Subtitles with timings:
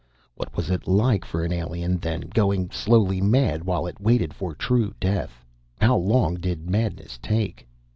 [0.33, 4.55] What was it like for an alien then, going slowly mad while it waited for
[4.55, 5.45] true death?
[5.79, 7.67] How long did madness take?